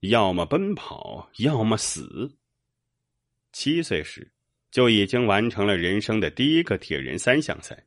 [0.00, 2.36] 要么奔跑，要么死。
[3.52, 4.30] 七岁时
[4.70, 7.84] 就已经完成了人生的第一个铁人三项赛。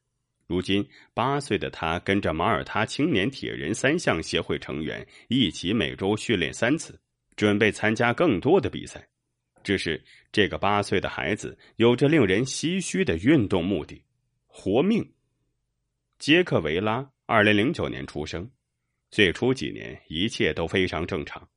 [0.47, 0.83] 如今
[1.13, 6.99] 八岁的他跟着马耳他青年铁人三项协会成员一起每周训练三次，
[7.35, 9.07] 准备参加更多的比赛。
[9.63, 14.01] 只是这个八岁的孩子有着令人唏嘘的运动目的——
[14.47, 15.07] 活命。
[16.17, 18.49] 杰克维拉二零零九年出生，
[19.11, 21.47] 最初几年一切都非常正常。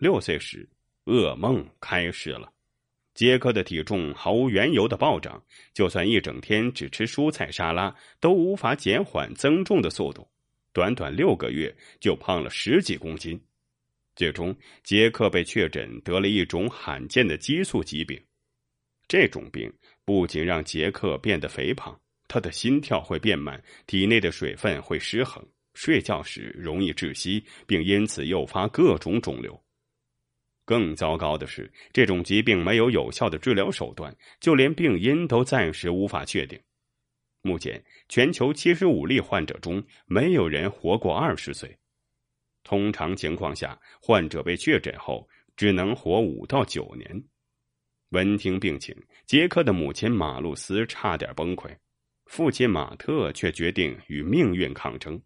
[0.00, 0.66] 六岁时，
[1.04, 2.50] 噩梦开始了。
[3.12, 10.26] 杰克的体重毫无缘由的暴涨，就算一整天只吃蔬菜沙拉，都无法减缓增重的速度。
[10.72, 13.38] 短短六个月就胖了十几公斤，
[14.16, 18.18] 最终杰克被确诊得了一种罕见的激素疾病。
[19.06, 19.70] 这种病
[20.06, 21.94] 不仅让杰克变得肥胖，
[22.26, 29.62] 他的心跳会变慢，体内的水分会失衡，睡觉时容易窒息，并因此诱发各种肿瘤。
[30.70, 36.56] 更糟糕的是，这种疾病没有有效的治疗手段，就连病因都暂时无法确定。
[37.42, 41.76] 目前，全球七十五例患者中，没有人活过二十岁。
[42.62, 47.20] 通常情况下，患者被确诊后只能活五到九年。
[48.10, 48.94] 闻听病情，
[49.26, 51.76] 杰克的母亲马露斯差点崩溃，
[52.26, 55.20] 父亲马特却决定与命运抗争。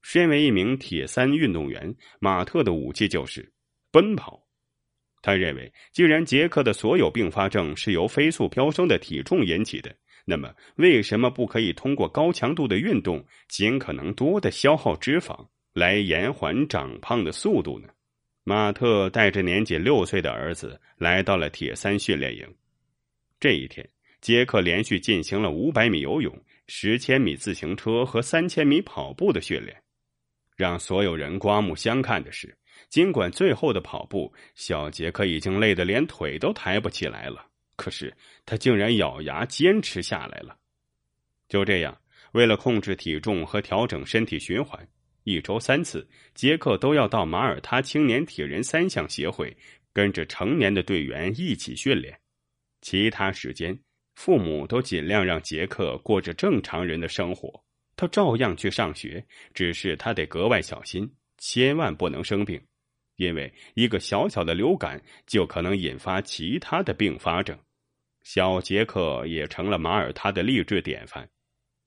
[0.00, 3.52] 身为一名铁三运动员，马特的武器就是
[3.90, 4.42] 奔跑。
[5.22, 17.88] 他认为，既然杰克的所有并发症是由飞速飙升的体重引起的，那么为什么不可以通过高强度的运动，尽可能多的消耗脂肪，来延缓长胖的速度呢？
[18.44, 22.46] 马特带着年仅六岁的儿子来到了铁三训练营。
[23.38, 23.86] 这一天，
[24.22, 26.34] 杰克连续进行了五百米游泳、
[26.66, 29.76] 十千米自行车和三千米跑步的训练。
[30.56, 32.56] 让所有人刮目相看的是。
[32.88, 38.12] 尽管最后的跑步，小杰克已经累得连腿都抬不起来了，可是
[38.46, 40.56] 他竟然咬牙坚持下来了。
[41.48, 42.00] 就这样，
[42.32, 44.88] 为了控制体重和调整身体循环，
[45.24, 49.56] 一周三次，杰克都要到马耳他青年铁人三项协会
[49.92, 52.18] 跟着成年的队员一起训练。
[52.80, 53.78] 其他时间，
[54.14, 57.62] 父母都尽量让杰克过着正常人的生活，
[57.96, 62.60] 他照样去上学，只是他得格外小心，千万不能生病。
[63.20, 67.54] 因为一个小小的流感就可能引发其他的并发症，
[68.22, 71.28] 小杰克也成了马耳他的励志典范。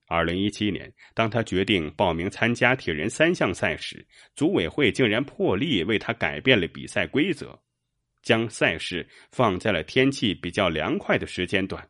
[0.06, 4.06] 二零一七年，当他决定报名参加铁人三项赛时，
[4.36, 7.60] 组委会竟然破例为他改变了比赛规则，
[8.22, 11.84] 将赛事放在了天气比较凉快的时间段。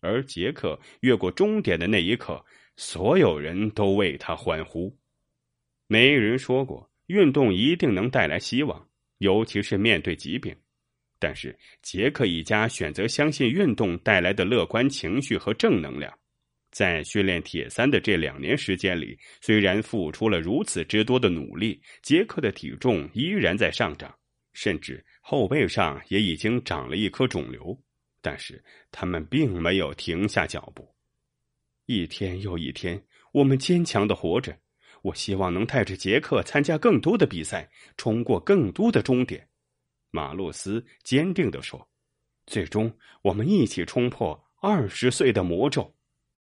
[0.00, 2.42] 而杰克越过终点的那一刻，
[2.78, 4.96] 所有人都为他欢呼。
[5.88, 6.88] 没人说过。
[7.08, 8.88] 运动一定能带来希望，
[9.18, 10.56] 尤其是面对疾病。
[11.18, 16.16] 但是杰克一家选择相信运动带来的乐观情绪和正能量。
[16.70, 24.14] 在训练铁三的这两年时间里，虽然付出了如此之多的努力，杰克的体重依然在上涨，
[24.52, 27.76] 甚至后背上也已经长了一颗肿瘤。
[28.20, 30.94] 但是他们并没有停下脚步。
[31.86, 33.02] 一天又一天，
[33.32, 34.54] 我们坚强的活着。
[35.02, 39.48] 我希望能带着杰克参加更多的比赛，冲过更多的终点。
[40.10, 41.88] 马洛斯坚定地说
[42.46, 45.94] ：“最终，我们一起冲破二十岁的魔咒。”